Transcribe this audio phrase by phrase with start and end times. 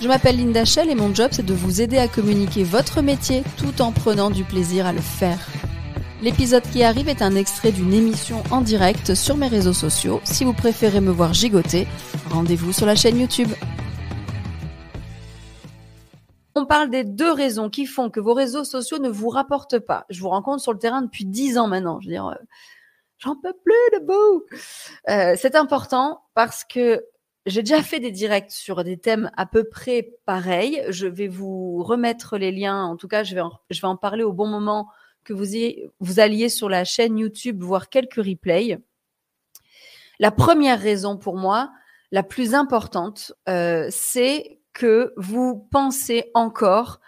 [0.00, 3.42] Je m'appelle Linda Shell et mon job c'est de vous aider à communiquer votre métier
[3.56, 5.38] tout en prenant du plaisir à le faire.
[6.20, 10.20] L'épisode qui arrive est un extrait d'une émission en direct sur mes réseaux sociaux.
[10.24, 11.86] Si vous préférez me voir gigoter,
[12.30, 13.48] rendez-vous sur la chaîne YouTube.
[16.54, 20.04] On parle des deux raisons qui font que vos réseaux sociaux ne vous rapportent pas.
[20.10, 22.00] Je vous rencontre sur le terrain depuis dix ans maintenant.
[22.00, 22.44] Je veux dire, euh,
[23.18, 24.44] j'en peux plus debout.
[25.08, 27.02] Euh, c'est important parce que
[27.46, 30.82] j'ai déjà fait des directs sur des thèmes à peu près pareils.
[30.88, 32.84] Je vais vous remettre les liens.
[32.84, 34.88] En tout cas, je vais en, je vais en parler au bon moment
[35.22, 35.46] que vous,
[36.00, 38.78] vous alliez sur la chaîne YouTube voir quelques replays.
[40.18, 41.70] La première raison pour moi,
[42.10, 47.00] la plus importante, euh, c'est que vous pensez encore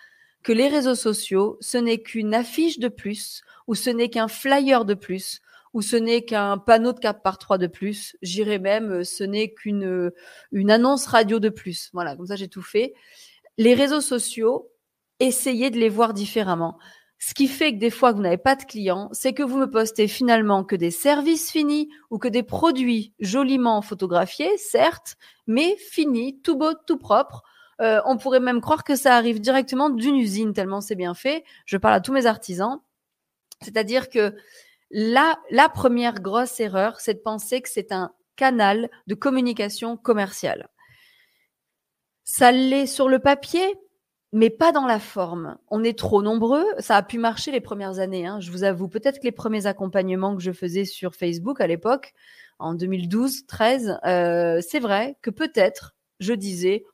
[0.43, 4.85] que les réseaux sociaux, ce n'est qu'une affiche de plus ou ce n'est qu'un flyer
[4.85, 5.41] de plus
[5.75, 8.17] ou ce n'est qu'un panneau de 4 par 3 de plus.
[8.23, 10.15] J'irais même, euh, ce n'est qu'une euh,
[10.53, 11.91] une annonce radio de plus.
[11.93, 12.95] Voilà, comme ça j'ai tout fait.
[13.57, 14.71] Les réseaux sociaux,
[15.21, 16.79] essayez de les voir différemment.
[17.21, 19.59] Ce qui fait que des fois que vous n'avez pas de clients, c'est que vous
[19.59, 25.17] me postez finalement que des services finis ou que des produits joliment photographiés, certes,
[25.49, 27.43] mais finis, tout beau, tout propre.
[27.81, 31.45] Euh, on pourrait même croire que ça arrive directement d'une usine tellement c'est bien fait.
[31.65, 32.81] Je parle à tous mes artisans.
[33.63, 34.35] C'est-à-dire que
[34.91, 35.37] la,
[35.75, 40.69] première grosse erreur, c'est de penser que c'est un canal de communication commerciale.
[42.25, 43.77] Ça l'est sur le papier,
[44.33, 45.57] mais pas dans la forme.
[45.69, 46.65] On est trop nombreux.
[46.79, 48.27] Ça a pu marcher les premières années.
[48.27, 48.41] Hein.
[48.41, 52.13] Je vous avoue, peut-être que les premiers accompagnements que je faisais sur Facebook à l'époque,
[52.59, 56.85] en 2012, 13, euh, c'est vrai que peut-être je disais,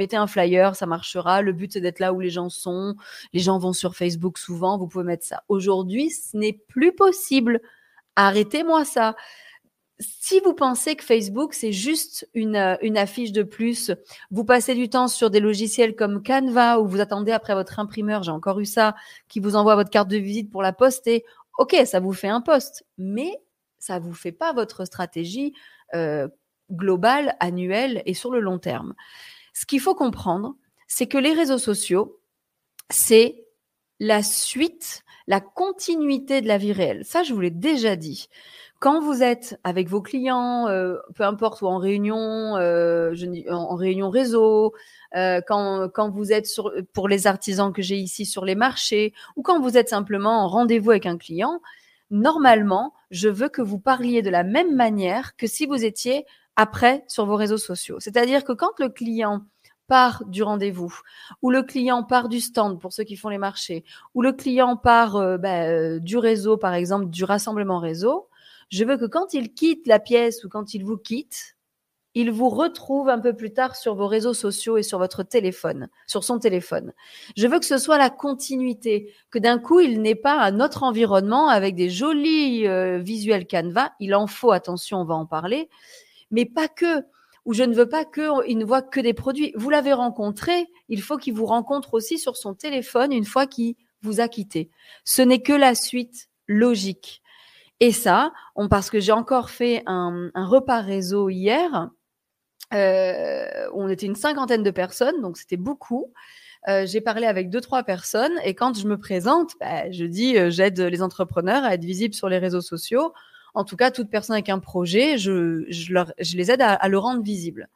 [0.00, 1.42] mettez un flyer, ça marchera.
[1.42, 2.96] Le but, c'est d'être là où les gens sont.
[3.34, 5.44] Les gens vont sur Facebook souvent, vous pouvez mettre ça.
[5.48, 7.60] Aujourd'hui, ce n'est plus possible.
[8.16, 9.14] Arrêtez-moi ça.
[9.98, 13.92] Si vous pensez que Facebook, c'est juste une, euh, affiche de plus,
[14.30, 18.22] vous passez du temps sur des logiciels comme Canva ou vous attendez après votre imprimeur,
[18.22, 18.94] j'ai encore eu ça,
[19.28, 21.24] qui vous envoie votre carte de visite pour la poster.
[21.58, 23.30] Ok, ça vous fait un poste, mais
[23.78, 25.52] ça vous fait pas votre stratégie
[25.94, 26.28] euh,
[26.72, 28.94] globale, annuelle et sur le long terme.
[29.60, 30.54] Ce qu'il faut comprendre,
[30.88, 32.18] c'est que les réseaux sociaux,
[32.88, 33.44] c'est
[33.98, 37.04] la suite, la continuité de la vie réelle.
[37.04, 38.30] Ça, je vous l'ai déjà dit.
[38.78, 43.14] Quand vous êtes avec vos clients, euh, peu importe, ou en réunion, euh,
[43.50, 44.72] en, réunion réseau,
[45.14, 46.48] euh, quand, vous êtes
[46.94, 50.48] pour les artisans que j'ai ici sur les marchés, ou quand vous êtes simplement en
[50.48, 51.60] rendez-vous avec un client,
[52.10, 56.24] normalement, je veux que vous parliez de la même manière que si vous étiez
[56.60, 58.00] après sur vos réseaux sociaux.
[58.00, 59.46] C'est-à-dire que quand le client
[59.86, 60.94] part du rendez-vous,
[61.40, 63.82] ou le client part du stand pour ceux qui font les marchés,
[64.14, 68.28] ou le client part euh, bah, euh, du réseau, par exemple, du rassemblement réseau,
[68.68, 71.56] je veux que quand il quitte la pièce ou quand il vous quitte,
[72.14, 75.88] il vous retrouve un peu plus tard sur vos réseaux sociaux et sur votre téléphone,
[76.06, 76.92] sur son téléphone.
[77.36, 80.82] Je veux que ce soit la continuité, que d'un coup, il n'ait pas un autre
[80.82, 83.92] environnement avec des jolis euh, visuels Canva.
[83.98, 85.68] Il en faut, attention, on va en parler,
[86.30, 87.04] mais pas que.
[87.46, 89.52] Ou je ne veux pas qu'il ne voit que des produits.
[89.56, 93.76] Vous l'avez rencontré, il faut qu'il vous rencontre aussi sur son téléphone une fois qu'il
[94.02, 94.70] vous a quitté.
[95.04, 97.22] Ce n'est que la suite logique.
[97.80, 101.88] Et ça, on, parce que j'ai encore fait un, repas réseau hier,
[102.74, 106.12] euh, où on était une cinquantaine de personnes, donc c'était beaucoup.
[106.68, 110.36] Euh, j'ai parlé avec deux trois personnes et quand je me présente, bah, je dis
[110.36, 113.14] euh, j'aide les entrepreneurs à être visibles sur les réseaux sociaux
[113.54, 115.64] en tout cas, toute personne avec un projet, je,
[116.36, 117.68] les aide à, le rendre visible.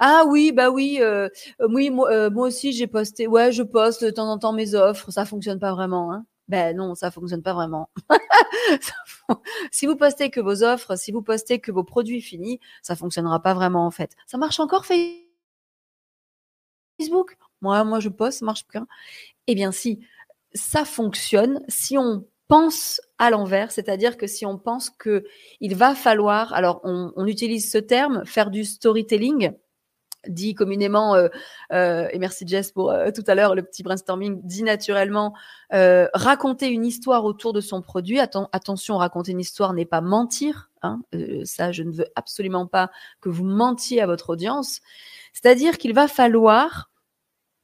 [0.00, 1.28] Ah oui, bah oui, euh,
[1.68, 4.74] oui, moi, euh, moi aussi j'ai posté, ouais, je poste de temps en temps mes
[4.74, 6.26] offres, ça fonctionne pas vraiment, hein.
[6.48, 7.88] Ben non, ça fonctionne pas vraiment.
[9.70, 13.40] si vous postez que vos offres, si vous postez que vos produits finis, ça fonctionnera
[13.42, 14.14] pas vraiment en fait.
[14.26, 15.16] Ça marche encore Facebook?
[17.62, 18.86] Moi, moi je poste, ça marche bien.
[19.46, 20.00] Eh bien si,
[20.54, 25.24] ça fonctionne si on pense à l'envers, c'est-à-dire que si on pense que
[25.60, 29.52] il va falloir, alors on, utilise ce terme, faire du storytelling,
[30.28, 31.28] dit communément, euh,
[31.72, 35.34] euh, et merci Jess pour euh, tout à l'heure le petit brainstorming, dit naturellement,
[35.70, 38.20] raconter une histoire autour de son produit.
[38.20, 40.70] attention, raconter une histoire n'est pas mentir.
[40.82, 41.00] Hein,
[41.44, 44.80] ça, je ne veux absolument pas que vous mentiez à votre audience.
[45.32, 46.90] C'est-à-dire qu'il va falloir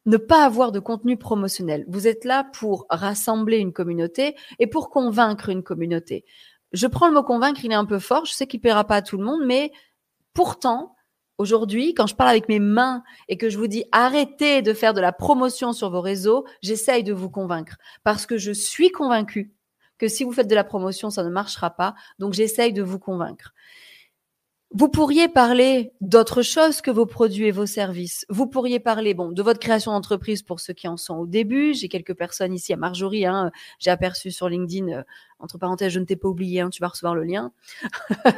[0.07, 1.85] ne pas avoir de contenu promotionnel.
[1.89, 6.25] Vous êtes là pour rassembler une communauté et pour convaincre une communauté.
[6.73, 8.97] Je prends le mot convaincre, il est un peu fort, je sais qu'il plaira pas
[8.97, 9.73] à tout le monde, mais
[10.35, 10.95] pourtant,
[11.39, 14.95] aujourd'hui, quand je parle avec mes mains et que je vous dis arrêtez de faire
[14.95, 19.53] de la promotion sur vos réseaux, j'essaye de vous convaincre parce que je suis convaincue
[19.99, 21.95] que si vous faites de la promotion, ça ne marchera pas.
[22.19, 23.53] Donc, j'essaye de vous convaincre.
[24.73, 28.25] Vous pourriez parler d'autre chose que vos produits et vos services.
[28.29, 31.75] Vous pourriez parler, bon, de votre création d'entreprise pour ceux qui en sont au début.
[31.75, 33.51] J'ai quelques personnes ici à Marjorie, hein,
[33.81, 35.03] j'ai aperçu sur LinkedIn euh,
[35.41, 37.53] entre parenthèses, je ne t'ai pas oublié, hein, tu vas recevoir le lien.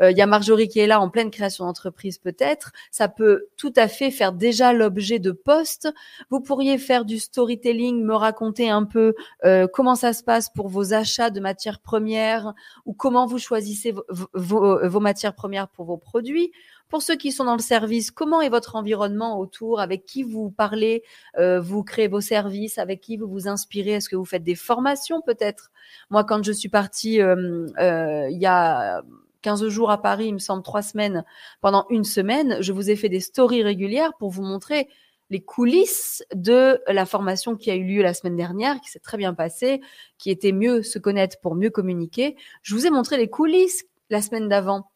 [0.00, 2.72] Euh, il y a Marjorie qui est là en pleine création d'entreprise peut-être.
[2.90, 5.88] Ça peut tout à fait faire déjà l'objet de posts.
[6.30, 9.14] Vous pourriez faire du storytelling, me raconter un peu
[9.44, 12.54] euh, comment ça se passe pour vos achats de matières premières
[12.86, 16.52] ou comment vous choisissez vos matières premières pour vos produits.
[16.90, 19.80] Pour ceux qui sont dans le service, comment est votre environnement autour?
[19.80, 21.04] Avec qui vous parlez?
[21.38, 22.78] Euh, Vous créez vos services?
[22.78, 23.92] Avec qui vous vous inspirez?
[23.92, 25.70] Est-ce que vous faites des formations peut-être?
[26.10, 29.02] Moi, quand je suis partie euh, euh, il y a
[29.42, 31.24] 15 jours à Paris, il me semble trois semaines,
[31.60, 34.88] pendant une semaine, je vous ai fait des stories régulières pour vous montrer
[35.30, 39.16] les coulisses de la formation qui a eu lieu la semaine dernière, qui s'est très
[39.16, 39.80] bien passée,
[40.18, 42.36] qui était mieux se connaître pour mieux communiquer.
[42.62, 44.89] Je vous ai montré les coulisses la semaine d'avant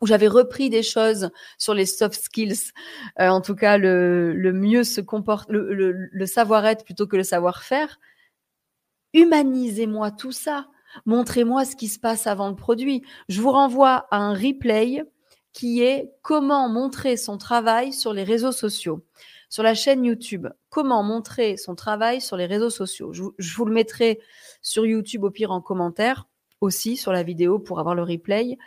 [0.00, 2.72] où j'avais repris des choses sur les soft skills,
[3.20, 7.22] euh, en tout cas le, le mieux se comporte, le, le, savoir-être plutôt que le
[7.22, 7.98] savoir-faire.
[9.14, 10.66] Humanisez-moi tout ça.
[11.06, 13.02] Montrez-moi ce qui se passe avant le produit.
[13.28, 15.02] Je vous renvoie à un replay
[15.52, 19.04] qui est comment montrer son travail sur les réseaux sociaux.
[19.48, 23.12] Sur la chaîne YouTube, comment montrer son travail sur les réseaux sociaux.
[23.12, 24.20] Je, je vous le mettrai
[24.60, 26.26] sur YouTube au pire en commentaire
[26.60, 28.58] aussi sur la vidéo pour avoir le replay.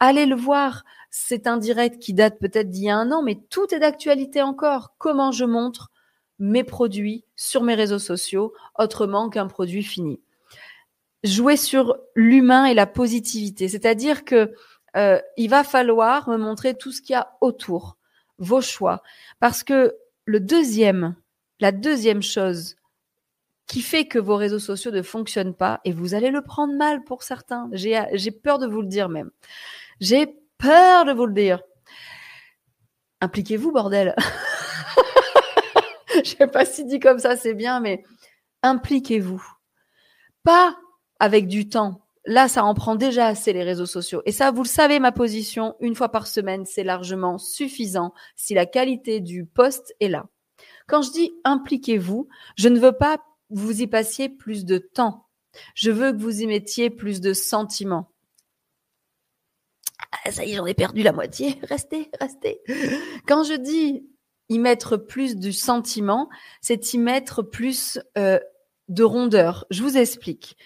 [0.00, 0.84] Allez le voir.
[1.10, 4.42] C'est un direct qui date peut-être d'il y a un an, mais tout est d'actualité
[4.42, 4.94] encore.
[4.98, 5.90] Comment je montre
[6.38, 10.20] mes produits sur mes réseaux sociaux autrement qu'un produit fini?
[11.24, 14.54] Jouer sur l'humain et la positivité, c'est-à-dire que
[14.96, 17.96] euh, il va falloir me montrer tout ce qu'il y a autour,
[18.38, 19.02] vos choix,
[19.40, 21.16] parce que le deuxième,
[21.60, 22.77] la deuxième chose
[23.68, 27.04] qui fait que vos réseaux sociaux ne fonctionnent pas et vous allez le prendre mal
[27.04, 27.68] pour certains.
[27.72, 29.30] J'ai peur de vous le dire même.
[30.00, 30.26] J'ai
[30.56, 31.60] peur de vous le dire.
[33.20, 34.16] Impliquez-vous, bordel.
[36.24, 38.02] Je sais pas si dit comme ça, c'est bien, mais
[38.62, 39.44] impliquez-vous.
[40.44, 40.76] Pas
[41.20, 42.00] avec du temps.
[42.24, 44.22] Là, ça en prend déjà assez les réseaux sociaux.
[44.24, 48.54] Et ça, vous le savez, ma position, une fois par semaine, c'est largement suffisant si
[48.54, 50.26] la qualité du poste est là.
[50.86, 53.18] Quand je dis impliquez-vous, je ne veux pas
[53.50, 55.26] vous y passiez plus de temps.
[55.74, 58.10] Je veux que vous y mettiez plus de sentiments.
[60.24, 61.58] Ah, ça y est, j'en ai perdu la moitié.
[61.68, 62.60] Restez, restez.
[63.26, 64.06] Quand je dis
[64.48, 66.28] y mettre plus du sentiment,
[66.60, 68.38] c'est y mettre plus euh,
[68.88, 69.66] de rondeur.
[69.70, 70.56] Je vous explique.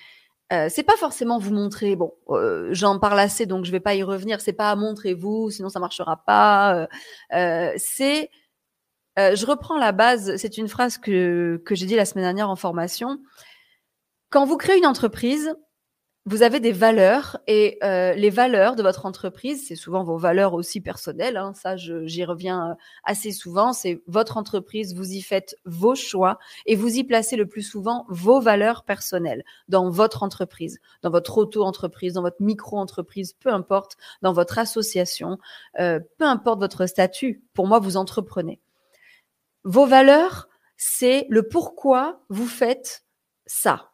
[0.52, 1.96] Euh, c'est pas forcément vous montrer.
[1.96, 4.40] Bon, euh, j'en parle assez, donc je vais pas y revenir.
[4.40, 6.86] C'est pas montrez-vous, sinon ça marchera pas.
[7.32, 8.30] Euh, c'est
[9.18, 12.48] euh, je reprends la base, c'est une phrase que, que j'ai dit la semaine dernière
[12.48, 13.18] en formation.
[14.30, 15.54] Quand vous créez une entreprise,
[16.24, 20.54] vous avez des valeurs et euh, les valeurs de votre entreprise, c'est souvent vos valeurs
[20.54, 21.36] aussi personnelles.
[21.36, 22.74] Hein, ça, j'y reviens euh,
[23.04, 23.72] assez souvent.
[23.72, 28.06] C'est votre entreprise, vous y faites vos choix et vous y placez le plus souvent
[28.08, 34.32] vos valeurs personnelles dans votre entreprise, dans votre auto-entreprise, dans votre micro-entreprise, peu importe, dans
[34.32, 35.38] votre association,
[35.76, 37.42] peu importe votre statut.
[37.52, 38.60] Pour moi, vous entreprenez.
[39.64, 43.04] Vos valeurs, c'est le pourquoi vous faites
[43.46, 43.92] ça.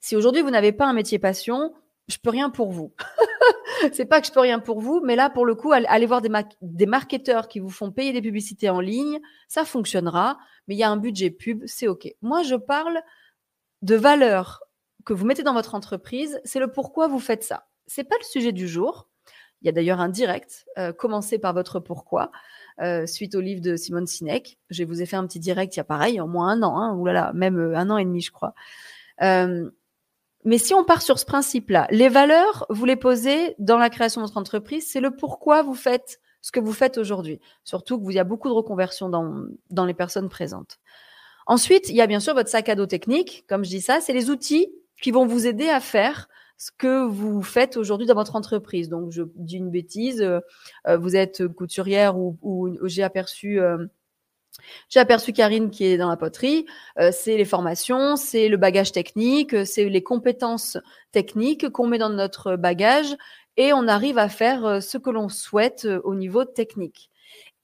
[0.00, 1.74] Si aujourd'hui vous n'avez pas un métier passion,
[2.08, 2.94] je peux rien pour vous.
[3.92, 6.22] c'est pas que je peux rien pour vous, mais là pour le coup, allez voir
[6.22, 10.38] des, marketeurs qui vous font payer des publicités en ligne, ça fonctionnera,
[10.68, 12.08] mais il y a un budget pub, c'est ok.
[12.22, 13.00] Moi, je parle
[13.82, 14.62] de valeurs
[15.04, 17.68] que vous mettez dans votre entreprise, c'est le pourquoi vous faites ça.
[17.86, 19.08] C'est pas le sujet du jour.
[19.66, 20.64] Il y a d'ailleurs un direct.
[20.78, 22.30] Euh, commencez par votre pourquoi.
[22.80, 24.60] Euh, suite au livre de Simone Sinek.
[24.70, 26.78] Je vous ai fait un petit direct il y a pareil, en moins un an,
[26.78, 28.54] hein, oulala, même euh, un an et demi, je crois.
[29.20, 34.20] Mais si on part sur ce principe-là, les valeurs, vous les posez dans la création
[34.20, 37.40] de votre entreprise, c'est le pourquoi vous faites ce que vous faites aujourd'hui.
[37.64, 39.34] Surtout vous y a beaucoup de reconversions dans,
[39.70, 40.78] dans les personnes présentes.
[41.48, 43.44] Ensuite, il y a bien sûr votre sac à dos technique.
[43.48, 44.68] Comme je dis ça, c'est les outils
[45.02, 46.28] qui vont vous aider à faire
[46.58, 48.88] ce que vous faites aujourd'hui dans votre entreprise.
[48.88, 50.40] Donc, je dis une bêtise, euh,
[50.86, 53.60] euh, vous êtes couturière ou, ou, j'ai aperçu.
[53.60, 53.86] Euh,
[54.88, 56.64] j'ai aperçu Karine qui est dans la poterie.
[57.12, 60.78] c'est les formations, c'est le bagage technique, c'est les compétences
[61.12, 63.14] techniques qu'on met dans notre bagage
[63.58, 67.10] et on arrive à faire ce que l'on souhaite au niveau technique.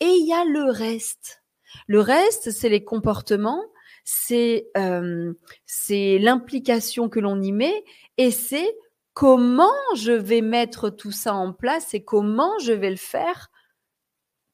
[0.00, 1.42] Et il y a le reste.
[1.86, 3.62] Le reste, c'est les comportements,
[4.04, 5.32] c'est euh,
[5.88, 7.84] l'implication que l'on y met
[8.16, 8.76] et c'est
[9.14, 13.50] comment je vais mettre tout ça en place et comment je vais le faire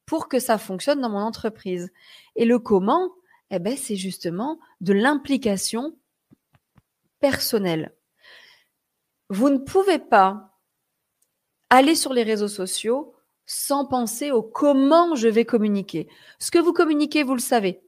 [0.05, 1.91] pour que ça fonctionne dans mon entreprise.
[2.35, 3.11] Et le comment,
[3.51, 5.95] eh ben, c'est justement de l'implication
[7.19, 7.93] personnelle.
[9.29, 10.57] Vous ne pouvez pas
[11.69, 13.13] aller sur les réseaux sociaux
[13.45, 16.07] sans penser au comment je vais communiquer.
[16.39, 17.81] Ce que vous communiquez, vous le savez.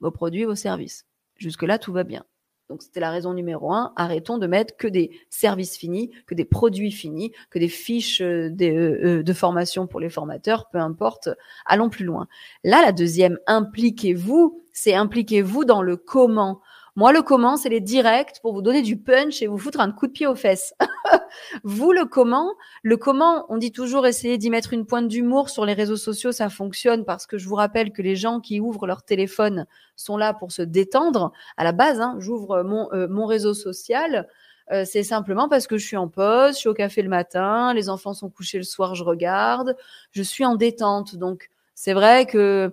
[0.00, 1.06] Vos produits, vos services.
[1.36, 2.24] Jusque-là, tout va bien.
[2.68, 3.92] Donc, c'était la raison numéro un.
[3.96, 8.50] Arrêtons de mettre que des services finis, que des produits finis, que des fiches euh,
[8.60, 11.30] euh, euh, de formation pour les formateurs, peu importe.
[11.64, 12.28] Allons plus loin.
[12.64, 16.60] Là, la deuxième, impliquez-vous, c'est impliquez-vous dans le comment.
[16.98, 19.92] Moi, le comment, c'est les directs pour vous donner du punch et vous foutre un
[19.92, 20.74] coup de pied aux fesses.
[21.62, 25.64] vous, le comment, le comment, on dit toujours essayer d'y mettre une pointe d'humour sur
[25.64, 28.88] les réseaux sociaux, ça fonctionne parce que je vous rappelle que les gens qui ouvrent
[28.88, 31.30] leur téléphone sont là pour se détendre.
[31.56, 34.26] À la base, hein, j'ouvre mon, euh, mon réseau social.
[34.72, 37.74] Euh, c'est simplement parce que je suis en pause, je suis au café le matin,
[37.74, 39.76] les enfants sont couchés le soir, je regarde,
[40.10, 41.14] je suis en détente.
[41.14, 42.72] Donc, c'est vrai que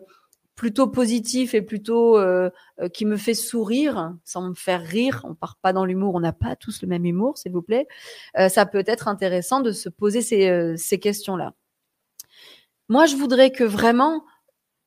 [0.55, 5.21] plutôt positif et plutôt euh, euh, qui me fait sourire sans me faire rire.
[5.25, 7.87] On part pas dans l'humour, on n'a pas tous le même humour, s'il vous plaît.
[8.37, 11.53] Euh, ça peut être intéressant de se poser ces, questions-là.
[12.87, 14.23] Moi, je voudrais que vraiment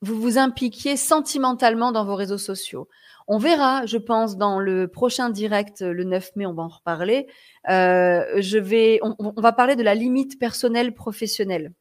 [0.00, 2.88] vous vous impliquiez sentimentalement dans vos réseaux sociaux.
[3.26, 7.26] On verra, je pense, dans le prochain direct, le 9 mai, on va en reparler.
[7.66, 11.72] je vais, on, on va parler de la limite personnelle professionnelle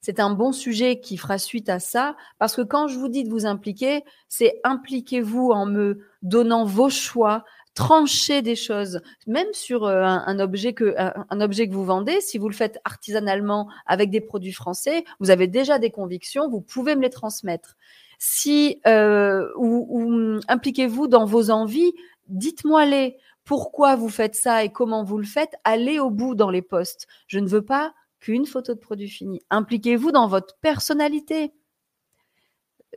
[0.00, 3.24] c'est un bon sujet qui fera suite à ça, parce que quand je vous dis
[3.24, 9.84] de vous impliquer, c'est impliquez-vous en me donnant vos choix, tranchez des choses, même sur
[9.84, 12.20] euh, un, objet que un, objet que vous vendez.
[12.20, 16.60] Si vous le faites artisanalement avec des produits français, vous avez déjà des convictions, vous
[16.60, 17.76] pouvez me les transmettre.
[18.18, 21.92] Si euh, ou, ou impliquez-vous dans vos envies,
[22.28, 23.16] dites-moi les.
[23.44, 25.54] Pourquoi vous faites ça et comment vous le faites?
[25.64, 27.06] Allez au bout dans les postes.
[27.28, 29.42] Je ne veux pas qu'une photo de produit fini.
[29.50, 31.52] Impliquez-vous dans votre personnalité.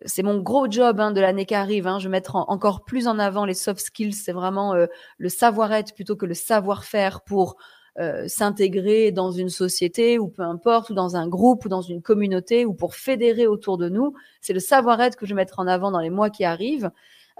[0.06, 1.86] C'est mon gros job hein, de l'année qui arrive.
[1.86, 2.00] Hein.
[2.00, 4.14] Je vais mettre encore plus en avant les soft skills.
[4.14, 4.88] C'est vraiment euh,
[5.18, 7.58] le savoir-être plutôt que le savoir-faire pour
[8.00, 12.02] euh, s'intégrer dans une société ou peu importe, ou dans un groupe ou dans une
[12.02, 14.14] communauté ou pour fédérer autour de nous.
[14.40, 16.90] C'est le savoir-être que je vais mettre en avant dans les mois qui arrivent.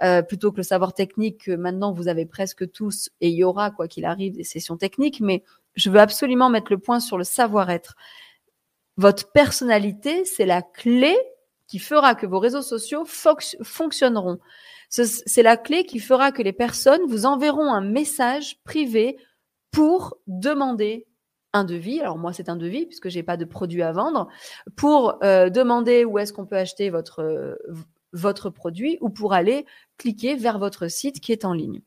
[0.02, 3.44] Euh, plutôt que le savoir technique que maintenant vous avez presque tous et il y
[3.44, 7.18] aura quoi qu'il arrive des sessions techniques, mais je veux absolument mettre le point sur
[7.18, 7.94] le savoir-être.
[8.96, 11.16] Votre personnalité, c'est la clé
[11.66, 14.38] qui fera que vos réseaux sociaux fonctionneront.
[14.90, 19.16] C'est la clé qui fera que les personnes vous enverront un message privé
[19.70, 21.06] pour demander
[21.54, 22.00] un devis.
[22.00, 24.28] Alors moi, c'est un devis puisque j'ai pas de produit à vendre
[24.76, 27.56] pour euh, demander où est-ce qu'on peut acheter votre
[28.12, 29.64] votre produit ou pour aller
[29.96, 31.80] cliquer vers votre site qui est en ligne.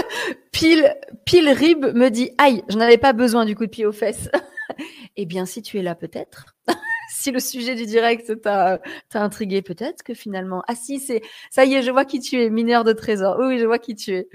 [0.52, 3.92] pile, pile rib me dit aïe, je n'avais pas besoin du coup de pied aux
[3.92, 4.28] fesses.
[5.16, 6.56] eh bien, si tu es là, peut-être.
[7.10, 8.80] si le sujet du direct t'a
[9.14, 10.62] intrigué, peut-être que finalement.
[10.68, 13.36] Ah si, c'est ça y est, je vois qui tu es, mineur de trésor.
[13.38, 14.28] Oui, je vois qui tu es.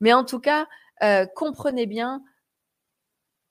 [0.00, 0.66] Mais en tout cas,
[1.02, 2.22] euh, comprenez bien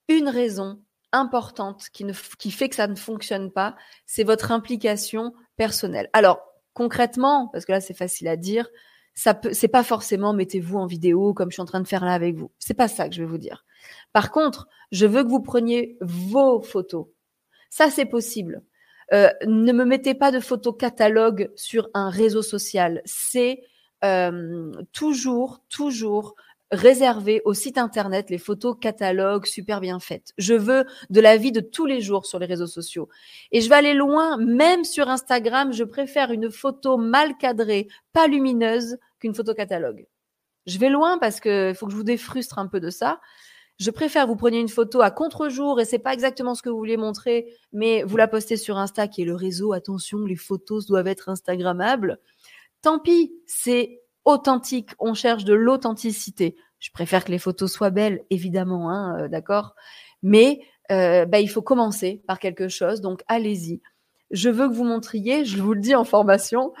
[0.08, 0.80] une raison
[1.12, 3.76] importante qui, ne, qui fait que ça ne fonctionne pas,
[4.06, 6.10] c'est votre implication personnelle.
[6.12, 6.40] Alors,
[6.74, 8.68] concrètement, parce que là, c'est facile à dire,
[9.16, 12.04] ça peut, c'est pas forcément mettez-vous en vidéo comme je suis en train de faire
[12.04, 12.52] là avec vous.
[12.58, 13.64] C'est pas ça que je vais vous dire.
[14.12, 17.06] Par contre, je veux que vous preniez vos photos.
[17.70, 18.62] Ça, c'est possible.
[19.12, 23.00] Euh, ne me mettez pas de photos catalogue sur un réseau social.
[23.06, 23.62] C'est
[24.04, 26.34] euh, toujours, toujours
[26.70, 30.32] réservé au site internet les photos catalogues super bien faites.
[30.36, 33.08] Je veux de la vie de tous les jours sur les réseaux sociaux.
[33.52, 38.26] Et je vais aller loin, même sur Instagram, je préfère une photo mal cadrée, pas
[38.26, 40.06] lumineuse, qu'une photo catalogue.
[40.66, 43.20] Je vais loin parce que faut que je vous défrustre un peu de ça.
[43.78, 46.78] Je préfère vous preniez une photo à contre-jour et c'est pas exactement ce que vous
[46.78, 49.72] vouliez montrer, mais vous la postez sur Insta qui est le réseau.
[49.74, 52.18] Attention, les photos doivent être instagrammables.
[52.80, 54.90] Tant pis, c'est authentique.
[54.98, 56.56] On cherche de l'authenticité.
[56.78, 59.74] Je préfère que les photos soient belles, évidemment, hein, euh, d'accord?
[60.22, 63.00] Mais euh, bah, il faut commencer par quelque chose.
[63.00, 63.82] Donc allez-y.
[64.30, 66.72] Je veux que vous montriez, je vous le dis en formation,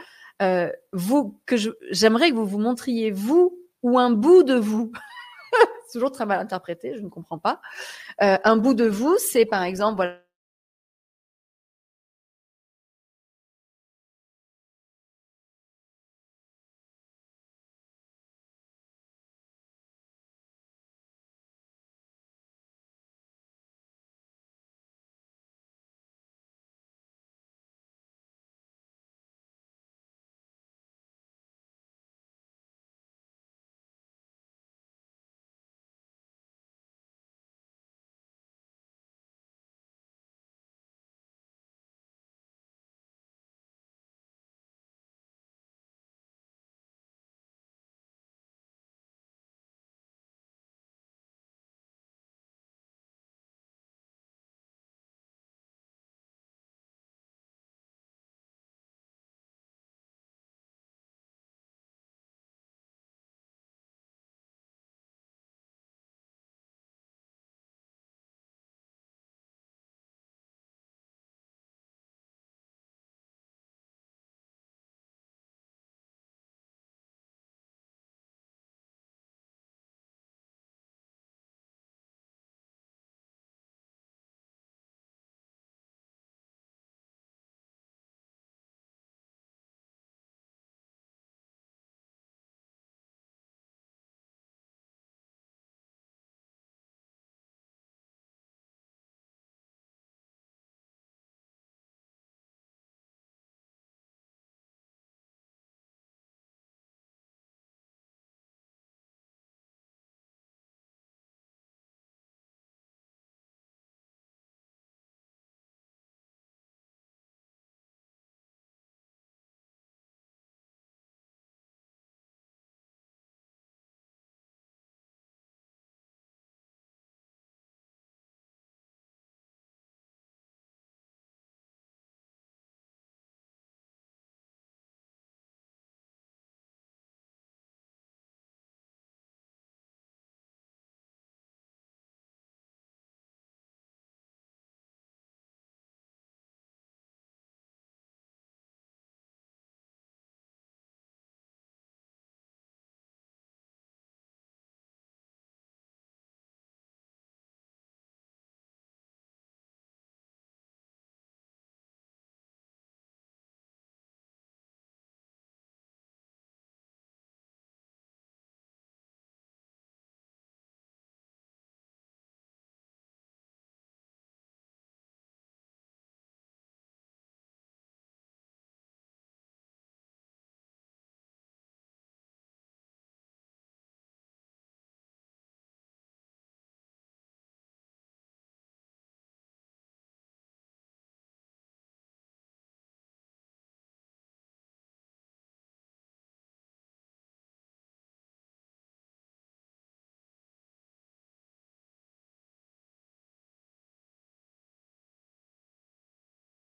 [0.42, 1.56] euh, vous que
[1.90, 4.92] j'aimerais que vous vous montriez vous ou un bout de vous.
[5.92, 7.60] toujours très mal interprété, je ne comprends pas.
[8.18, 10.25] un bout de vous, c'est par exemple voilà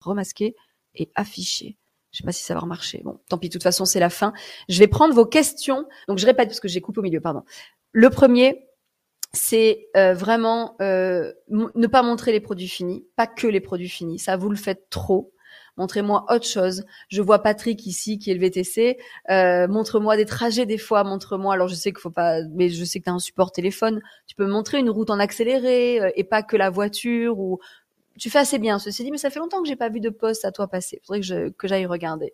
[0.07, 0.55] remasquer
[0.95, 1.77] et afficher.
[2.13, 3.03] Je sais pas si ça va marcher.
[3.05, 4.33] Bon, tant pis, de toute façon, c'est la fin.
[4.69, 5.87] Je vais prendre vos questions.
[6.09, 7.43] Donc, je répète parce que j'ai coupé au milieu, pardon.
[7.93, 8.67] Le premier,
[9.33, 14.19] c'est euh, vraiment euh, ne pas montrer les produits finis, pas que les produits finis.
[14.19, 15.33] Ça, vous le faites trop.
[15.77, 16.85] Montrez-moi autre chose.
[17.11, 18.97] Je vois Patrick ici qui est le VTC.
[19.29, 21.05] Euh, montre-moi des trajets des fois.
[21.05, 21.53] Montre-moi.
[21.53, 24.01] Alors je sais qu'il faut pas, mais je sais que tu as un support téléphone.
[24.27, 27.59] Tu peux me montrer une route en accéléré et pas que la voiture ou
[28.19, 28.79] tu fais assez bien.
[28.79, 31.01] Ceci dit, mais ça fait longtemps que j'ai pas vu de poste à toi passer.
[31.05, 32.33] Faudrait que je, que j'aille regarder.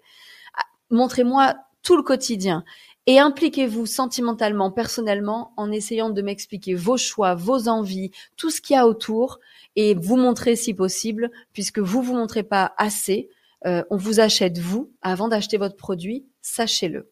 [0.55, 2.65] Ah, montrez-moi tout le quotidien
[3.07, 8.75] et impliquez-vous sentimentalement, personnellement, en essayant de m'expliquer vos choix, vos envies, tout ce qu'il
[8.75, 9.41] y a autour,
[9.75, 13.29] et vous montrer si possible, puisque vous vous montrez pas assez,
[13.67, 17.11] euh, on vous achète vous avant d'acheter votre produit, sachez-le.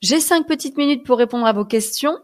[0.00, 2.18] J'ai cinq petites minutes pour répondre à vos questions.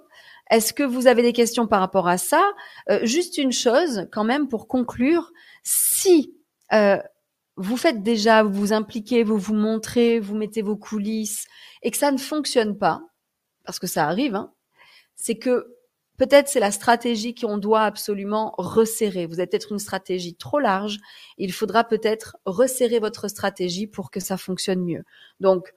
[0.50, 2.42] Est-ce que vous avez des questions par rapport à ça?
[2.90, 5.32] Euh, Juste une chose, quand même, pour conclure,
[5.68, 6.34] si
[6.72, 6.98] euh,
[7.56, 11.46] vous faites déjà, vous vous impliquez, vous vous montrez, vous mettez vos coulisses
[11.82, 13.02] et que ça ne fonctionne pas,
[13.66, 14.54] parce que ça arrive, hein,
[15.14, 15.76] c'est que
[16.16, 19.26] peut-être c'est la stratégie qu'on doit absolument resserrer.
[19.26, 20.98] Vous avez peut-être une stratégie trop large.
[21.36, 25.04] Il faudra peut-être resserrer votre stratégie pour que ça fonctionne mieux.
[25.38, 25.74] Donc,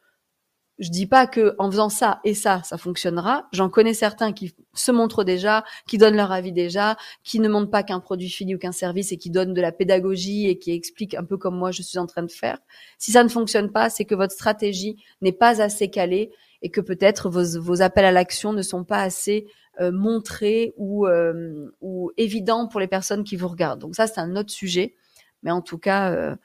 [0.81, 3.47] je dis pas que en faisant ça et ça, ça fonctionnera.
[3.53, 7.69] J'en connais certains qui se montrent déjà, qui donnent leur avis déjà, qui ne montrent
[7.69, 10.71] pas qu'un produit fini ou qu'un service et qui donnent de la pédagogie et qui
[10.71, 12.57] expliquent un peu comme moi je suis en train de faire.
[12.97, 16.31] Si ça ne fonctionne pas, c'est que votre stratégie n'est pas assez calée
[16.63, 19.45] et que peut-être vos, appels à l'action ne sont pas assez
[19.79, 23.81] euh, montrés ou, euh, ou évidents pour les personnes qui vous regardent.
[23.81, 24.95] Donc ça, c'est un autre sujet,
[25.43, 26.35] mais en tout cas, euh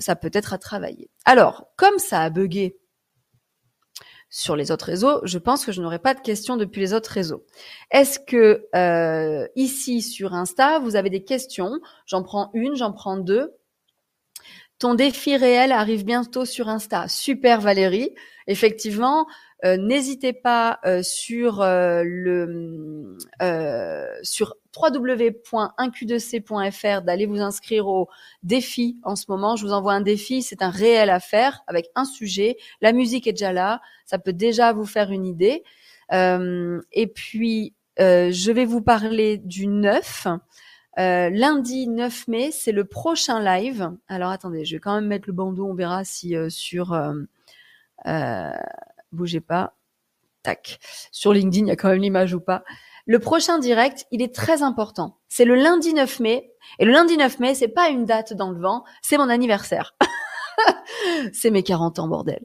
[0.00, 1.08] ça peut être à travailler.
[1.24, 2.76] Alors, comme ça a bugué
[4.36, 7.12] sur les autres réseaux, je pense que je n'aurai pas de questions depuis les autres
[7.12, 7.44] réseaux.
[7.92, 11.78] Est-ce que euh, ici sur Insta, vous avez des questions?
[12.04, 13.54] J'en prends une, j'en prends deux.
[14.80, 17.06] Ton défi réel arrive bientôt sur Insta.
[17.06, 18.12] Super Valérie.
[18.48, 19.28] Effectivement,
[19.64, 23.16] euh, n'hésitez pas euh, sur euh, le
[24.22, 28.08] sur www.1q2c.fr d'aller vous inscrire au
[28.42, 29.56] défi en ce moment.
[29.56, 32.56] Je vous envoie un défi, c'est un réel à faire avec un sujet.
[32.80, 35.62] La musique est déjà là, ça peut déjà vous faire une idée.
[36.12, 40.26] et puis, je vais vous parler du 9.
[40.96, 43.92] lundi 9 mai, c'est le prochain live.
[44.08, 46.92] Alors attendez, je vais quand même mettre le bandeau, on verra si sur
[48.06, 48.52] euh,
[49.14, 49.74] bougez pas.
[50.42, 50.78] Tac.
[51.10, 52.64] Sur LinkedIn, il y a quand même l'image ou pas.
[53.06, 55.18] Le prochain direct, il est très important.
[55.28, 56.52] C'est le lundi 9 mai.
[56.78, 59.94] Et le lundi 9 mai, c'est pas une date dans le vent, c'est mon anniversaire.
[61.32, 62.44] c'est mes 40 ans, bordel.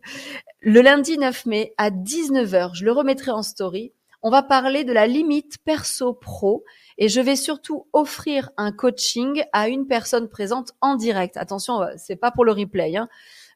[0.61, 3.93] Le lundi 9 mai à 19h, je le remettrai en story.
[4.21, 6.65] On va parler de la limite perso-pro
[6.99, 11.37] et je vais surtout offrir un coaching à une personne présente en direct.
[11.37, 12.97] Attention, c'est pas pour le replay.
[12.97, 13.07] Hein.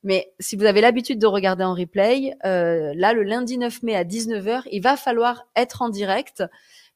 [0.01, 3.95] Mais si vous avez l'habitude de regarder en replay, euh, là, le lundi 9 mai
[3.95, 6.43] à 19h, il va falloir être en direct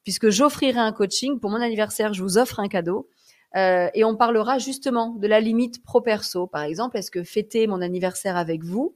[0.03, 1.37] puisque j'offrirai un coaching.
[1.41, 3.09] Pour mon anniversaire, je vous offre un cadeau.
[3.57, 6.47] Euh, et on parlera justement de la limite pro-perso.
[6.47, 8.95] Par exemple, est-ce que fêter mon anniversaire avec vous,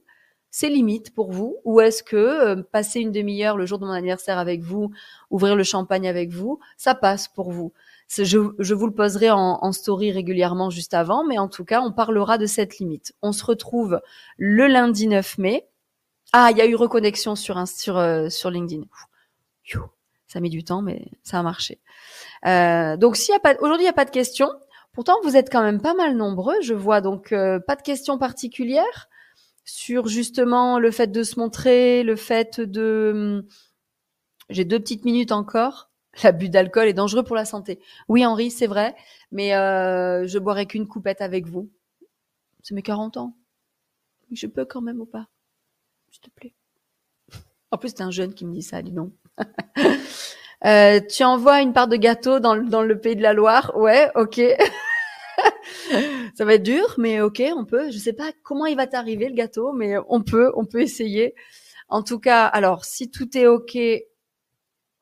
[0.54, 3.92] c'est limite pour vous Ou est-ce que euh, passer une demi-heure le jour de mon
[3.92, 4.92] anniversaire avec vous,
[5.30, 7.72] ouvrir le champagne avec vous, ça passe pour vous?
[8.14, 12.36] Je, vous le poserai en, story régulièrement juste avant, mais en tout cas, on parlera
[12.36, 13.14] de cette limite.
[13.22, 14.02] On se retrouve
[14.36, 15.66] le lundi 9 mai.
[16.34, 18.82] Ah, il y a eu reconnexion sur, sur, euh, LinkedIn.
[20.26, 21.80] Ça a mis du temps, mais ça a marché.
[22.46, 24.50] Euh, donc, s'il a pas, aujourd'hui, il n'y a pas de questions.
[24.92, 26.60] Pourtant, vous êtes quand même pas mal nombreux.
[26.60, 29.08] Je vois donc pas de questions particulières?
[29.64, 33.42] Sur justement le fait de se montrer, le fait de.
[33.42, 33.46] Hum,
[34.50, 35.92] j'ai deux petites minutes encore
[36.24, 37.80] l'abus d'alcool est dangereux pour la santé.
[38.08, 38.94] Oui, Henri, c'est vrai,
[39.30, 41.70] mais euh, je boirai qu'une coupette avec vous.
[42.62, 43.36] C'est mes 40 ans.
[44.30, 45.26] Je peux quand même ou pas?
[46.10, 46.54] S'il te plaît.
[47.70, 49.12] En plus, c'est un jeune qui me dit ça, dis donc.
[50.64, 53.72] euh, tu envoies une part de gâteau dans, dans le pays de la Loire?
[53.76, 54.40] Ouais, ok.
[56.34, 57.90] ça va être dur, mais ok, on peut.
[57.90, 61.34] Je sais pas comment il va t'arriver le gâteau, mais on peut, on peut essayer.
[61.88, 63.76] En tout cas, alors si tout est ok,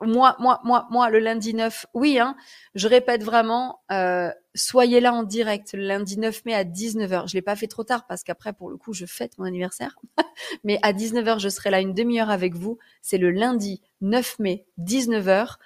[0.02, 2.34] moi, moi, moi, moi, le lundi 9, oui, hein,
[2.74, 7.28] je répète vraiment, euh, soyez là en direct le lundi 9 mai à 19h.
[7.28, 9.98] Je l'ai pas fait trop tard parce qu'après, pour le coup, je fête mon anniversaire.
[10.64, 12.78] Mais à 19h, je serai là une demi-heure avec vous.
[13.02, 15.56] C'est le lundi 9 mai, 19h.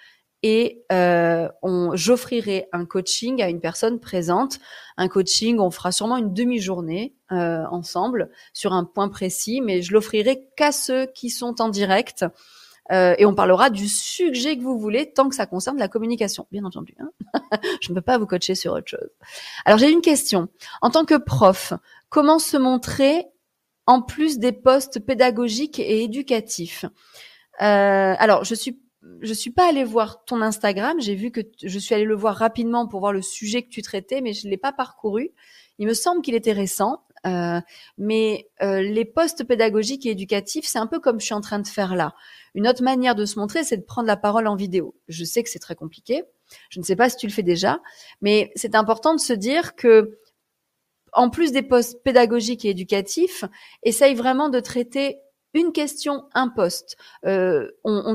[0.46, 1.48] Et euh,
[1.94, 4.58] j'offrirai un coaching à une personne présente.
[4.98, 9.94] Un coaching, on fera sûrement une demi-journée euh, ensemble sur un point précis, mais je
[9.94, 12.26] l'offrirai qu'à ceux qui sont en direct.
[12.92, 16.46] Euh, et on parlera du sujet que vous voulez tant que ça concerne la communication,
[16.52, 16.94] bien entendu.
[17.00, 17.10] Hein
[17.80, 19.08] Je ne peux pas vous coacher sur autre chose.
[19.64, 20.48] Alors j'ai une question.
[20.82, 21.72] En tant que prof,
[22.10, 23.24] comment se montrer
[23.86, 26.84] en plus des postes pédagogiques et éducatifs?
[27.62, 28.83] Euh, Alors je suis
[29.20, 31.00] je suis pas allée voir ton Instagram.
[31.00, 33.82] J'ai vu que je suis allée le voir rapidement pour voir le sujet que tu
[33.82, 35.30] traitais, mais je l'ai pas parcouru.
[35.78, 37.00] Il me semble qu'il était récent.
[37.26, 37.60] Euh,
[37.96, 41.58] mais euh, les postes pédagogiques et éducatifs, c'est un peu comme je suis en train
[41.58, 42.14] de faire là.
[42.54, 44.94] Une autre manière de se montrer, c'est de prendre la parole en vidéo.
[45.08, 46.22] Je sais que c'est très compliqué.
[46.68, 47.80] Je ne sais pas si tu le fais déjà,
[48.20, 50.18] mais c'est important de se dire que,
[51.14, 53.44] en plus des postes pédagogiques et éducatifs,
[53.82, 55.18] essaye vraiment de traiter
[55.54, 56.96] une question, un poste.
[57.24, 57.70] Euh,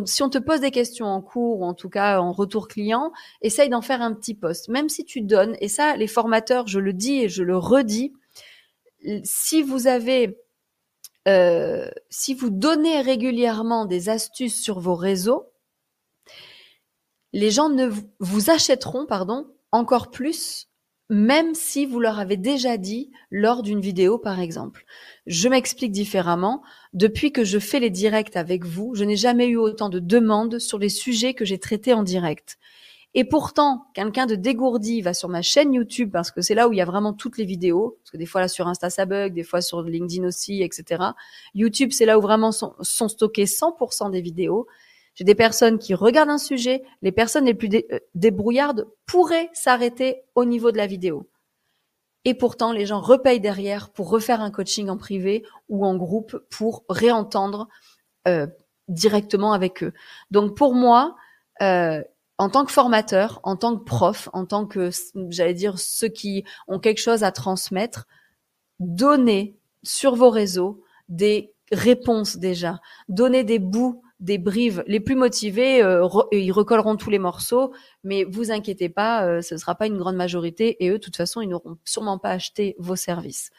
[0.06, 3.12] si on te pose des questions en cours ou en tout cas en retour client,
[3.42, 4.68] essaye d'en faire un petit poste.
[4.68, 8.14] Même si tu donnes, et ça, les formateurs, je le dis et je le redis,
[9.24, 10.38] si vous avez,
[11.28, 15.52] euh, si vous donnez régulièrement des astuces sur vos réseaux,
[17.32, 20.69] les gens ne vous achèteront, pardon, encore plus,
[21.10, 24.86] même si vous leur avez déjà dit lors d'une vidéo, par exemple.
[25.26, 26.62] Je m'explique différemment.
[26.94, 30.60] Depuis que je fais les directs avec vous, je n'ai jamais eu autant de demandes
[30.60, 32.60] sur les sujets que j'ai traités en direct.
[33.16, 36.74] Et pourtant, quelqu'un de dégourdi va sur ma chaîne YouTube parce que c'est là où
[36.74, 37.98] il y a vraiment toutes les vidéos.
[38.04, 41.04] Parce que des fois là sur Insta ça bug, des fois sur LinkedIn aussi, etc.
[41.56, 44.68] YouTube, c'est là où vraiment sont, sont stockées 100% des vidéos.
[45.16, 46.84] J'ai des personnes qui regardent un sujet.
[47.02, 51.30] Les personnes les plus euh, débrouillardes pourraient s'arrêter au niveau de la vidéo.
[52.26, 56.38] Et pourtant, les gens repayent derrière pour refaire un coaching en privé ou en groupe
[56.50, 57.68] pour réentendre
[58.28, 58.48] euh,
[58.88, 59.94] directement avec eux.
[60.32, 61.16] Donc pour moi,
[61.62, 62.04] euh,
[62.38, 64.90] en tant que formateur, en tant que prof, en tant que,
[65.30, 68.08] j'allais dire, ceux qui ont quelque chose à transmettre,
[68.80, 74.84] donnez sur vos réseaux des réponses déjà, donnez des bouts, des brives.
[74.88, 79.56] Les plus motivés, euh, ils recolleront tous les morceaux, mais vous inquiétez pas, euh, ce
[79.56, 82.32] ne sera pas une grande majorité et eux, de toute façon, ils n'auront sûrement pas
[82.32, 83.52] acheté vos services.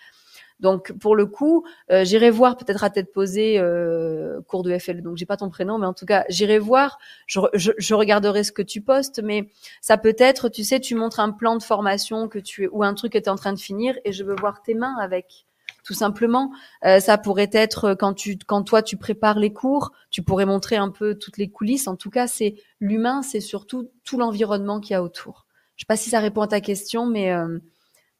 [0.60, 5.02] Donc pour le coup, euh, j'irai voir peut-être à tête posée euh, cours de FL.
[5.02, 6.98] Donc j'ai pas ton prénom, mais en tout cas j'irai voir.
[7.26, 9.48] Je, je, regarderai ce que tu postes, mais
[9.80, 12.94] ça peut être, tu sais, tu montres un plan de formation que tu ou un
[12.94, 15.46] truc que tu es en train de finir et je veux voir tes mains avec.
[15.90, 16.52] Tout simplement,
[16.84, 20.76] euh, ça pourrait être quand tu, quand toi tu prépares les cours, tu pourrais montrer
[20.76, 21.88] un peu toutes les coulisses.
[21.88, 25.46] En tout cas, c'est l'humain, c'est surtout tout l'environnement qu'il y a autour.
[25.74, 27.32] Je sais pas si ça répond à ta question, mais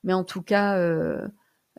[0.03, 0.77] mais en tout cas,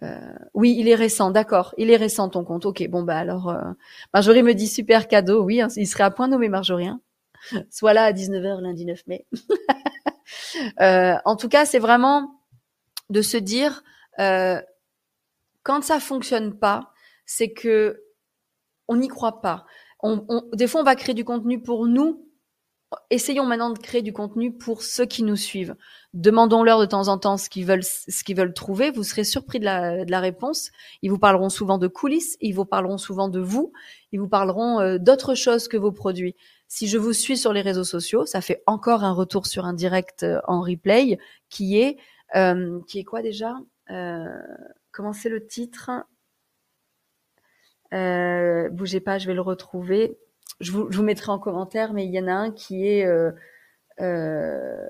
[0.03, 1.73] euh, oui, il est récent, d'accord.
[1.77, 2.65] Il est récent ton compte.
[2.65, 3.61] Ok, bon bah alors, euh,
[4.13, 5.43] Marjorie me dit super cadeau.
[5.43, 6.87] Oui, hein, il serait à point nommé Marjorie.
[6.87, 7.01] Hein.
[7.69, 9.25] Soit là à 19h lundi 9 mai.
[10.81, 12.39] euh, en tout cas, c'est vraiment
[13.09, 13.83] de se dire
[14.19, 14.61] euh,
[15.63, 16.93] quand ça fonctionne pas,
[17.25, 18.03] c'est que
[18.87, 19.65] on n'y croit pas.
[20.01, 22.31] On, on, des fois, on va créer du contenu pour nous
[23.09, 25.75] essayons maintenant de créer du contenu pour ceux qui nous suivent.
[26.13, 28.91] Demandons-leur de temps en temps ce qu'ils veulent, ce qu'ils veulent trouver.
[28.91, 30.71] Vous serez surpris de la, de la, réponse.
[31.01, 33.71] Ils vous parleront souvent de coulisses, ils vous parleront souvent de vous,
[34.11, 36.35] ils vous parleront euh, d'autres choses que vos produits.
[36.67, 39.73] Si je vous suis sur les réseaux sociaux, ça fait encore un retour sur un
[39.73, 41.17] direct euh, en replay
[41.49, 41.97] qui est,
[42.35, 43.55] euh, qui est quoi déjà?
[43.89, 44.25] Euh,
[44.91, 45.91] Comment c'est le titre?
[47.91, 50.17] Bougez pas, je vais le retrouver
[50.61, 53.05] je vous, je vous, mettrai en commentaire, mais il y en a un qui est
[53.05, 53.31] euh,
[53.99, 54.87] euh,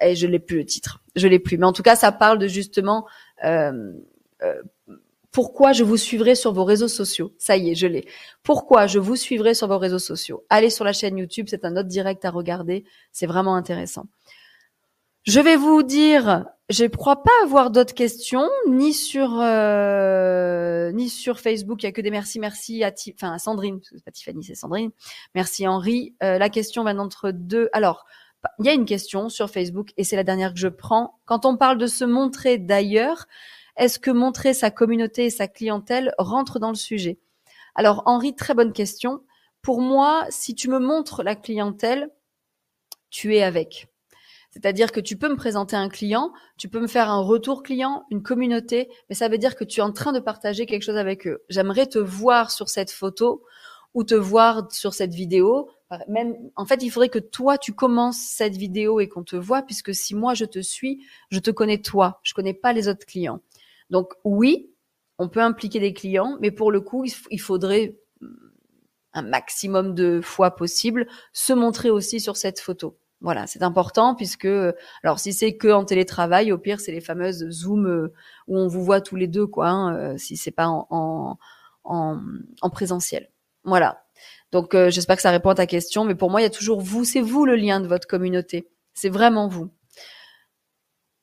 [0.00, 1.58] et je l'ai plus le titre, je l'ai plus.
[1.58, 3.06] Mais en tout cas, ça parle de justement
[3.44, 3.92] euh,
[4.42, 4.62] euh,
[5.30, 7.32] pourquoi je vous suivrai sur vos réseaux sociaux.
[7.38, 8.06] Ça y est, je l'ai.
[8.42, 10.44] Pourquoi je vous suivrai sur vos réseaux sociaux?
[10.50, 12.84] Allez sur la chaîne YouTube, c'est un autre direct à regarder.
[13.12, 14.06] C'est vraiment intéressant.
[15.26, 21.08] Je vais vous dire, je ne crois pas avoir d'autres questions, ni sur euh, ni
[21.08, 21.82] sur Facebook.
[21.82, 22.92] Il y a que des merci, merci à,
[23.38, 24.92] Sandrine, c'est pas Tiffany, c'est Sandrine.
[25.34, 26.14] Merci Henri.
[26.22, 27.68] Euh, la question va d'entre deux.
[27.72, 28.04] Alors,
[28.60, 31.18] il y a une question sur Facebook et c'est la dernière que je prends.
[31.24, 33.26] Quand on parle de se montrer d'ailleurs,
[33.76, 37.18] est-ce que montrer sa communauté et sa clientèle rentre dans le sujet?
[37.74, 39.24] Alors Henri, très bonne question.
[39.60, 42.10] Pour moi, si tu me montres la clientèle,
[43.10, 43.88] tu es avec.
[44.56, 48.04] C'est-à-dire que tu peux me présenter un client, tu peux me faire un retour client,
[48.10, 50.96] une communauté, mais ça veut dire que tu es en train de partager quelque chose
[50.96, 51.42] avec eux.
[51.50, 53.44] J'aimerais te voir sur cette photo
[53.92, 55.68] ou te voir sur cette vidéo.
[56.56, 59.94] En fait, il faudrait que toi, tu commences cette vidéo et qu'on te voit, puisque
[59.94, 62.18] si moi, je te suis, je te connais toi.
[62.22, 63.40] Je connais pas les autres clients.
[63.90, 64.70] Donc, oui,
[65.18, 67.98] on peut impliquer des clients, mais pour le coup, il faudrait
[69.12, 72.96] un maximum de fois possible se montrer aussi sur cette photo.
[73.22, 74.48] Voilà, c'est important puisque,
[75.02, 78.12] alors si c'est que en télétravail, au pire c'est les fameuses Zoom euh,
[78.46, 79.68] où on vous voit tous les deux, quoi.
[79.68, 81.38] Hein, euh, si c'est pas en,
[81.84, 82.20] en,
[82.60, 83.30] en, présentiel.
[83.64, 84.04] Voilà.
[84.52, 86.50] Donc euh, j'espère que ça répond à ta question, mais pour moi, il y a
[86.50, 88.68] toujours vous, c'est vous le lien de votre communauté.
[88.92, 89.70] C'est vraiment vous.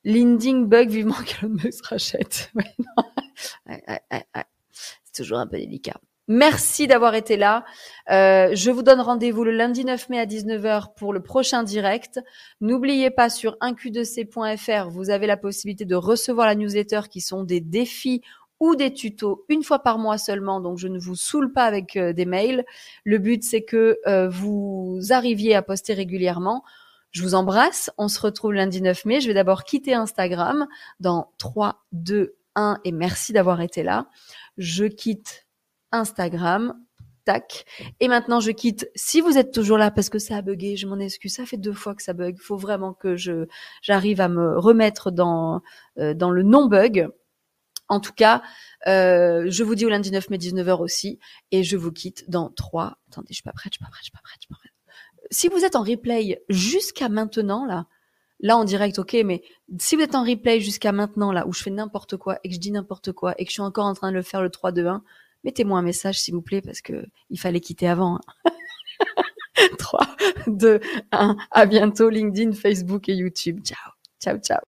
[0.03, 2.51] Linding bug, vivement que le se rachète.
[3.67, 5.99] c'est toujours un peu délicat.
[6.29, 7.65] Merci d'avoir été là.
[8.09, 12.21] Euh, je vous donne rendez-vous le lundi 9 mai à 19h pour le prochain direct.
[12.61, 17.59] N'oubliez pas sur 1q2c.fr, vous avez la possibilité de recevoir la newsletter qui sont des
[17.59, 18.21] défis
[18.61, 20.61] ou des tutos une fois par mois seulement.
[20.61, 22.63] Donc, je ne vous saoule pas avec euh, des mails.
[23.03, 26.63] Le but, c'est que euh, vous arriviez à poster régulièrement.
[27.11, 27.91] Je vous embrasse.
[27.97, 29.19] On se retrouve lundi 9 mai.
[29.19, 30.67] Je vais d'abord quitter Instagram
[31.01, 34.07] dans 3, 2, 1 et merci d'avoir été là.
[34.57, 35.42] Je quitte
[35.93, 36.73] Instagram.
[37.25, 37.65] Tac.
[38.01, 38.89] Et maintenant, je quitte.
[38.95, 41.33] Si vous êtes toujours là, parce que ça a bugué, je m'en excuse.
[41.35, 42.35] Ça fait deux fois que ça bug.
[42.37, 43.45] Il faut vraiment que je
[43.81, 45.61] j'arrive à me remettre dans
[45.99, 47.07] euh, dans le non bug.
[47.89, 48.41] En tout cas,
[48.87, 51.19] euh, je vous dis au lundi 9 mai 19h aussi,
[51.51, 52.97] et je vous quitte dans 3.
[53.09, 54.53] Attendez, je suis pas prête, je suis pas prête, je suis pas prête, je suis
[54.53, 54.71] pas prête.
[55.31, 57.87] Si vous êtes en replay jusqu'à maintenant là,
[58.39, 59.43] là en direct, ok, mais
[59.79, 62.55] si vous êtes en replay jusqu'à maintenant là, où je fais n'importe quoi et que
[62.55, 64.49] je dis n'importe quoi et que je suis encore en train de le faire le
[64.49, 65.01] 3-2-1,
[65.43, 68.19] mettez-moi un message s'il vous plaît parce que il fallait quitter avant.
[69.77, 69.99] 3,
[70.47, 70.79] 2,
[71.11, 71.37] 1.
[71.51, 73.59] À bientôt LinkedIn, Facebook et YouTube.
[73.63, 74.61] Ciao, ciao, ciao.